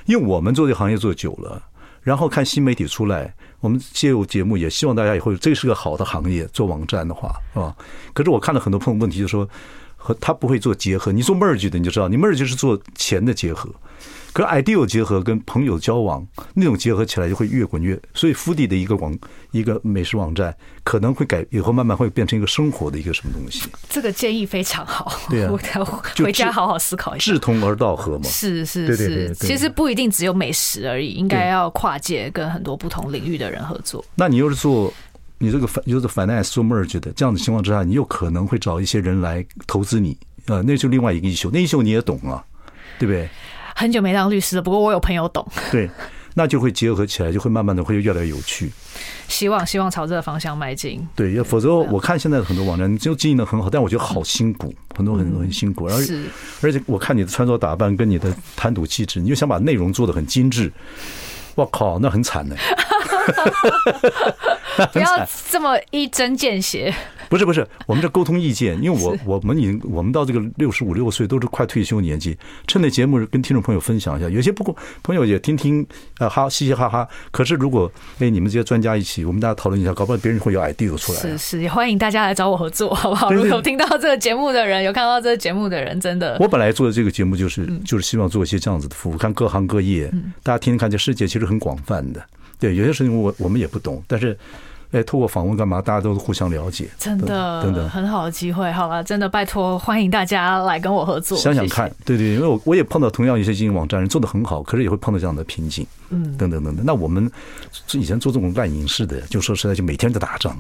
[0.06, 1.62] 因为我们做这个行业做久了。
[2.04, 7.76] 然后看新媒体出来，我们借由节目也希望大家以后，这是个好的行业，做网站的话，啊？
[8.14, 9.48] 可是我看了很多朋友问题，就是说
[9.96, 11.12] 和他不会做结合。
[11.12, 13.70] 你做 merge 的，你就知道，你 merge 是做钱的结合。
[14.34, 19.16] 可是 ideal 结合跟朋友交往那种结合起来就会越滚越，所以 foodie 的一个网
[19.52, 23.70] 一个美食网站可能会改以后慢慢会变成一个生活的一个什么东西。
[23.88, 27.32] 这个建议非常好，对啊，我回家好好思考一下。
[27.32, 34.04] 志同而道合嘛，是是是，其实不一定只有美食而已，应该要跨界跟很多不同领域的人合作。
[34.16, 34.92] 那你又是做
[35.38, 40.18] 你这个反又是 finance 做 merge 的这样的情况之下，你又可能会找一些人来投资你
[40.48, 42.44] 啊，那就另外一个一秀，那一秀你也懂啊，
[42.98, 43.30] 对不对？
[43.76, 45.46] 很久没当律师了，不过我有朋友懂。
[45.72, 45.90] 对，
[46.36, 48.72] 那就会结合起来，就会慢慢的会越来越有趣。
[49.28, 51.06] 希望希望朝这个方向迈进。
[51.16, 55.88] 对，要否则我看现在的很多网站就经营的很好，但我觉得好辛苦，很多很多很辛苦。
[55.88, 56.20] 而且
[56.62, 60.72] 而且我看你的穿着打扮跟你的谈吐气质，你就想把内容做的很精致。
[61.56, 62.56] 我靠，那很惨呢。
[64.92, 65.08] 不要
[65.50, 66.94] 这么一针见血。
[67.34, 75.84] 不是不是，我们这沟通意见，因为我我们已经我们到这个六十五六岁都是快退休年纪，趁着节目跟听众朋友分享一下，有些不过朋友也听听
[76.20, 77.08] 啊哈嘻嘻哈哈。
[77.32, 81.20] 可是如果哎你们这些专家一起，我们大家讨论一下，搞不好别人会有 idea 出来。
[81.20, 83.32] 是是，也欢迎大家来找我合作，好不好？
[83.32, 90.08] 如果有听到这个节目的人，有看到这个节目的人，真的，我本来做的这个节目就是就是希望做一些这样子的服务，看各行各业，
[90.44, 92.24] 大家听听看，这世界其实很广泛的。
[92.60, 94.38] 对，有些事情我我们也不懂，但是。
[94.94, 95.82] 哎，透过访问干嘛？
[95.82, 98.72] 大家都互相了解，真的，真的很好的机会。
[98.72, 101.36] 好了，真的拜托，欢迎大家来跟我合作。
[101.36, 106.86] 想想看，对对，因为我我也碰到同样一些经营网站人做的很好，可是也会碰到这样的瓶颈，嗯，等等等等。
[106.86, 107.30] 那我们
[107.94, 110.56] 以前做这种烂影视的，就说实在，就每天在打仗，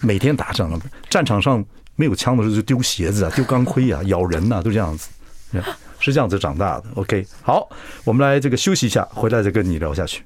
[0.00, 1.62] 每天打仗，战场上
[1.96, 5.10] 没有枪的时候就丢鞋子啊，丢钢盔啊，咬人呐，都这样子，
[5.98, 6.84] 是这样子长大的。
[6.94, 7.68] OK，好，
[8.04, 10.24] 我们来这个休息一下，回来再跟你聊下去。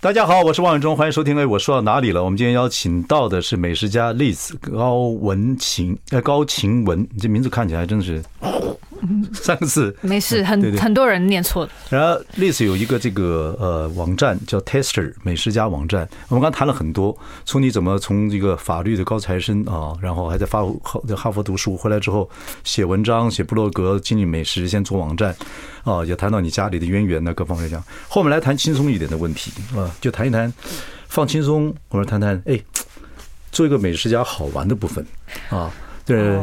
[0.00, 1.36] 大家好，我是王永忠，欢迎收听。
[1.36, 2.22] 哎，我说到哪里了？
[2.24, 8.22] 我们今天邀请到的是美食家栗子高文琴，呃，高晴雯，你这名字看起来真的是
[9.34, 11.70] 三个字没事，很很多人念错了。
[11.90, 16.08] 然后类似有一个这个呃网站叫 Tester 美食家网站。
[16.28, 20.60] 我们刚刚谈了很多，从你怎么从这个法律的高材生啊，然后还在法
[21.08, 22.28] 在哈佛读书，回来之后
[22.64, 25.34] 写文章、写布洛格、经营美食、先做网站
[25.84, 27.82] 啊，也谈到你家里的渊源呢，各方面讲。
[28.08, 30.52] 后面来谈轻松一点的问题啊，就谈一谈
[31.08, 32.58] 放轻松，我们谈谈哎，
[33.50, 35.04] 做一个美食家好玩的部分
[35.50, 35.70] 啊，
[36.06, 36.38] 对，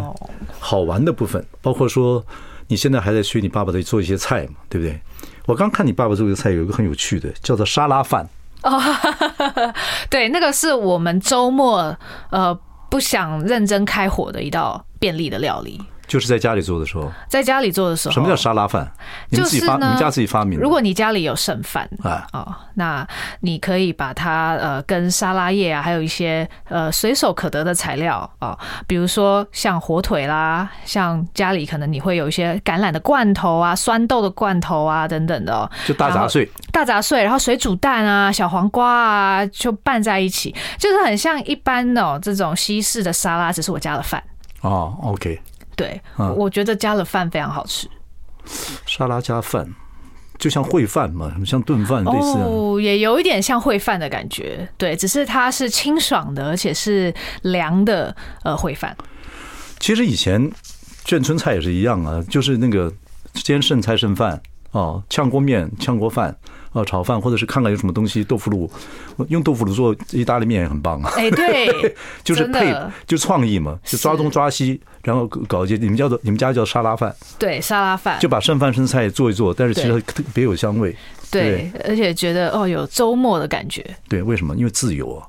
[0.59, 2.23] 好玩的部分，包括说。
[2.69, 4.97] 你现在还在学你爸爸在做一些菜嘛，对不对？
[5.47, 8.29] 我刚看你爸爸做的菜，有一个很有趣的，叫做沙拉饭。
[8.61, 8.79] 哦，
[10.09, 11.97] 对，那个是我们周末
[12.29, 12.57] 呃
[12.89, 15.81] 不想认真开火的一道便利的料理。
[16.09, 18.91] 就是在家里做的时候，在家里做的时候，什么叫沙拉饭？
[19.29, 20.59] 你们自己发，你们家自己发明。
[20.59, 23.07] 如果你家里有剩饭啊，哦，那
[23.41, 44.23] 你可以把它呃跟沙拉叶啊，还有一些呃随手可得的材料啊，比如说像火腿啦，像家里可能你会有一些橄榄的罐头啊、酸豆的罐头啊等等的，就大杂碎，大杂碎，然后水煮蛋啊、小黄瓜啊，就拌在一起，就是很像一般的这种西式的沙拉，只是我加了饭。
[44.61, 45.39] 哦，OK。
[45.79, 46.01] 对，
[46.35, 47.87] 我觉得加了饭非常好吃。
[48.85, 49.65] 沙拉加饭，
[50.37, 52.37] 就像烩饭嘛，像炖饭类似。
[52.39, 54.67] 哦，也有一点像烩饭的感觉。
[54.77, 57.13] 对，只是它是清爽的，而且是
[57.43, 58.15] 凉的。
[58.43, 58.95] 呃，烩饭。
[59.79, 60.51] 其实以前
[61.05, 62.91] 眷村菜也是一样啊，就是那个
[63.33, 66.35] 煎剩菜剩饭哦，炝锅面、炝锅饭。
[66.71, 68.69] 哦，炒饭或者是看看有什么东西，豆腐乳，
[69.29, 71.11] 用豆腐乳做意大利面也很棒啊！
[71.17, 72.75] 哎，对， 就是配，
[73.07, 80.95] 就创意嘛，就抓东抓西，然后搞一些你们叫做你们家叫沙拉饭，对，沙拉饭，就把剩饭剩菜做一做，但是其实特别有香味，
[81.31, 83.83] 对，而且觉得哦有周末的感觉。
[84.07, 84.55] 对，为什么？
[84.55, 85.25] 因为自由啊！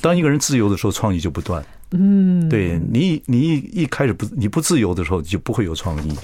[0.00, 1.64] 当一个人自由的时候，创意就不断。
[1.96, 6.18] 嗯，对你，你一一开始不你不自由的时候，你就不会有创意。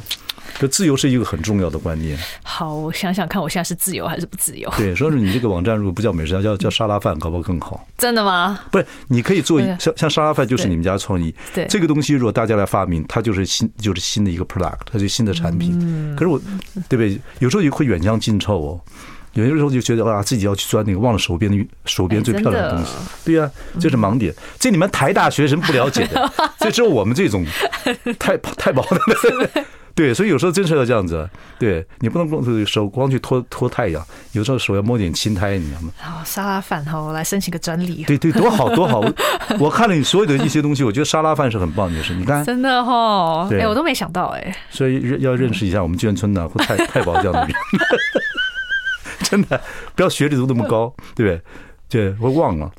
[0.60, 2.18] 这自由是一个很重要的观念。
[2.42, 4.70] 好，我想想看，我现在是自由还是不自由？
[4.76, 7.86] 对，说是你这个网站如果不叫美食家，叫叫沙拉饭，搞不好更好。
[7.96, 8.60] 真的吗？
[8.70, 11.34] 不是，你可以做像像沙拉饭，就是你们家创意。
[11.54, 15.78] 对，这个东西如果大家来发明，它就是新，就是新的一个 product，它就是新的产品。
[15.80, 16.14] 嗯。
[16.14, 16.38] 可是我，
[16.90, 17.18] 对不对？
[17.38, 18.80] 有时候也会远香近臭哦。
[19.32, 22.92] 有些时候就觉得啊，自己要去钻那个，忘了手边的手边最漂亮的东西。
[23.24, 24.34] 对呀，这是盲点。
[24.58, 27.46] 这你们台大学生不了解的， 这只有我们这种
[28.18, 29.64] 太太薄的。
[29.94, 31.28] 对，所以有时候真是要这样子。
[31.58, 35.92] 对，你不能光手光去托托太阳，有时候手要摸点青苔，你知道吗？
[36.04, 38.04] 哦，沙拉饭哈，我来申请个专利。
[38.04, 39.02] 对对，多好多好！
[39.58, 42.14] 我看了你所有的一些东西，我觉得沙拉饭是很棒的事。
[42.14, 44.56] 你看，真的哈，哎，我都没想到哎。
[44.70, 47.52] 所以要认识一下我们眷村的或太太保这样的人，
[49.22, 49.60] 真的
[49.94, 51.42] 不要学历都那么高， 对不
[51.88, 52.10] 对？
[52.10, 52.70] 对，我忘了。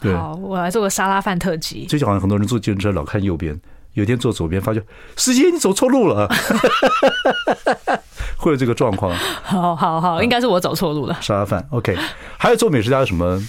[0.00, 1.86] 对，好，我来做个沙拉饭特辑。
[1.86, 3.58] 最近好像很多人坐自行车老看右边。
[3.94, 4.82] 有一天坐左边，发觉
[5.16, 6.28] 司机你走错路了，
[8.38, 9.12] 会有这个状况。
[9.42, 11.18] 好好好，应该是我走错路了。
[11.20, 11.96] 沙拉饭，OK。
[12.38, 13.40] 还有做美食家有什么？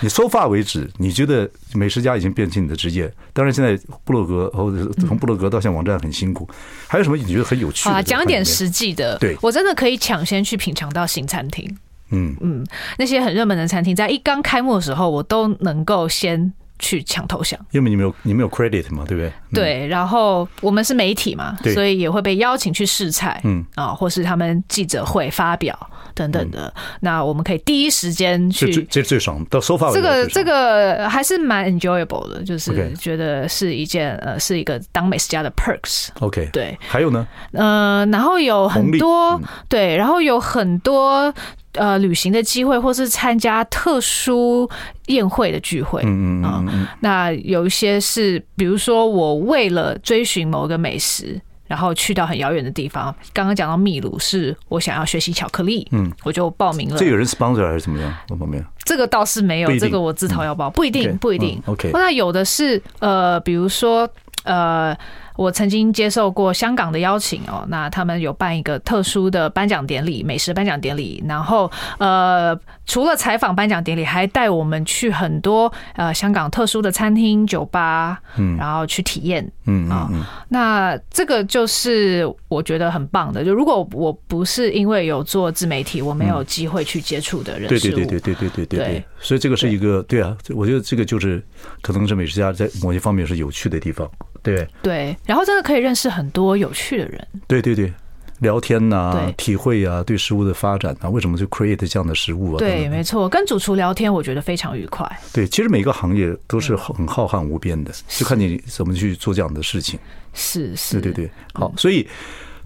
[0.00, 3.10] 你 so far 为止，你觉得美食家已经变成你的职业？
[3.32, 6.48] 当然，现在布洛格或者从布洛格到现在网站很辛苦。
[6.88, 7.94] 还有什么你觉得很有趣的？
[7.94, 9.16] 啊，讲一点实际的。
[9.18, 11.78] 对，我真的可以抢先去品尝到新餐厅。
[12.10, 12.66] 嗯嗯，
[12.98, 16.52] 那些很热门的餐厅，在一刚开幕的时候，我都能够先。
[16.84, 19.32] 去抢头像，因为你们有你们有 credit 嘛，对不对？
[19.54, 25.74] 对，然后我们是媒体嘛，所以也会被邀请去试菜，嗯啊，或是他们记者会发表
[26.14, 26.72] 等等的。
[27.00, 29.94] 那我们可以第一时间去，这是最爽到 so far。
[29.94, 36.08] 这个这个还是蛮 enjoyable 的，就是觉得是一件呃是一个当美食家的 perks。
[36.20, 37.26] OK，对，还有呢？
[37.52, 41.32] 呃，然后有很多对，然后有很多。
[41.74, 44.68] 呃，旅行的机会，或是参加特殊
[45.06, 53.14] 宴会的聚会，嗯嗯嗯，那有一些是，比如说我为了追寻某个美食，然后去到很遥远的地方。
[53.32, 56.96] 刚刚讲到秘鲁，是我想要学习巧克力，嗯，我就报名了。
[56.96, 58.14] 这有人 sponsor 还是怎么样？
[58.30, 58.64] 我报名。
[58.84, 61.60] 这个倒是没有，这个我自掏腰包，不一定，不一定。
[61.66, 64.08] OK，那有的是，呃，比如说，
[64.44, 64.96] 呃。
[65.36, 71.22] 我曾经接受过香港的邀请哦，那他们有办一个特殊的颁奖典礼，美食颁奖典礼。
[71.26, 80.08] 然后呃，除了采访颁奖典礼，还带我们去很多呃香港特殊的餐厅、酒吧，嗯，然后去体验，嗯啊，
[80.48, 83.44] 那这个就是我觉得很棒的。
[83.44, 89.04] 就如果我不是因为有做自媒体，我没有机会去接触的人，对对对对对对对对对。
[89.18, 91.42] 所以这个是一个对啊，我觉得这个就是
[91.80, 94.08] 可能是美食家在某些方面是有趣的地方。
[94.44, 97.26] 对对，然后真的可以认识很多有趣的人。
[97.48, 97.92] 对对对，
[98.40, 102.58] 聊天呐、啊，体会啊，对食物的发展啊，为什么就 create 这样的食物啊？
[102.58, 105.10] 对，等等没错，跟主厨聊天，我觉得非常愉快。
[105.32, 109.98] 对，其实每个行业都是很浩瀚无边的，就看你怎么去做这样的事情。
[110.34, 112.06] 是是，对对对，好，所以。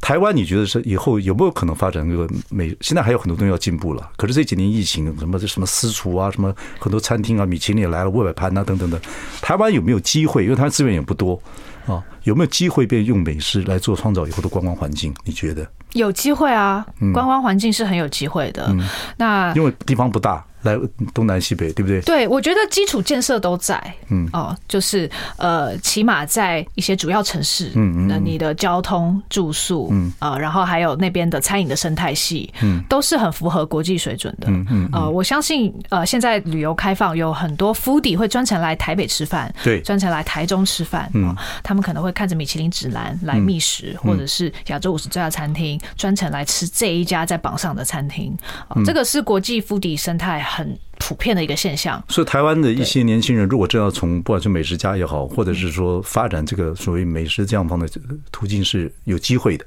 [0.01, 2.69] 台湾，你觉得是以后有没有可能发展这个美？
[2.81, 4.09] 现在还有很多东西要进步了。
[4.17, 9.01] 可是这几年疫情，什么什么私厨啊，什么很多餐厅啊，米其林也来了，外摆盘啊等等等。
[9.43, 10.45] 台湾有没有机会？
[10.45, 11.43] 因为它资源也不多
[11.89, 15.15] 啊，有没有机会变用美食来做创造以后的观光环境？
[15.25, 15.67] 你觉得？
[15.95, 18.67] 有机会啊，观光环境是很有机会的。
[18.71, 18.87] 嗯、
[19.17, 20.45] 那因为地方不大。
[20.63, 20.77] 来
[21.15, 22.01] 东南西北，对不对？
[22.03, 23.81] 对，我觉得基础建设都在，
[24.11, 30.13] 嗯，哦，就是呃，起码在一些主要城市，嗯嗯，那你的交通、住宿，嗯。
[30.19, 41.33] 啊，然后还有那边的餐饮的生态系，嗯，都是很符合国际水准的，嗯嗯，呃，我相信呃，现在旅游开放，有很多 foodie 会专程来台北吃饭，对，专程来台中吃饭，嗯，
[41.63, 48.37] 他们可能会看着米其林指南来觅食，或者是亚洲五十最佳餐厅，专程来吃这一家在榜上的餐厅，
[48.85, 50.45] 这个是国际 foodie 生态。
[50.49, 57.87] 很普遍的一个现象，所以台湾的一些年轻人，如果真要从不管是美食家也好，或者是说发展这个所谓美食这样方的
[58.33, 59.65] 途径，是有机会的。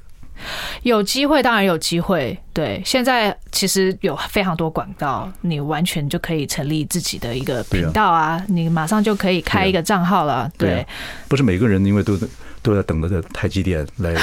[0.82, 2.36] 有机会，当然有机会。
[2.52, 10.50] 对，现在其实有非常多广告，你完全就可以成立自己的一个频道啊，你马上就可以开一个账号了。
[10.58, 10.84] 对，
[11.28, 12.18] 不是每个人因为都。
[12.62, 14.14] 都在等着台积电来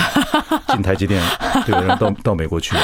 [0.70, 1.22] 进台积电，
[1.66, 2.76] 对，然后到到美国去，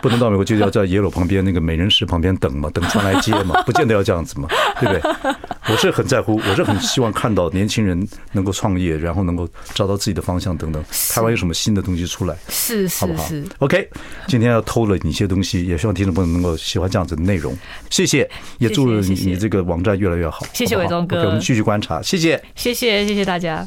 [0.00, 4.48] 不能到美国就要在耶鲁旁边那个美人石旁边等嘛，等船来接嘛， 不见得要这样子嘛，
[4.80, 5.34] 对不对？
[5.68, 10.82] 我是很在乎，我是很希望看到年轻人能够创业，然后能够找到自己的方向等等。
[11.10, 12.36] 台湾有什么新的东西出来？
[12.48, 13.88] 是是是，？OK，
[14.26, 17.56] 今天要偷了你一些东西，也希望听众朋友能够喜欢这样子的内容。
[17.90, 18.28] 谢谢，
[18.58, 20.44] 也祝你你这个网站越来越好。
[20.52, 22.02] 谢谢伟忠哥，我们继续观察。
[22.02, 23.66] 谢谢，谢谢谢谢大家。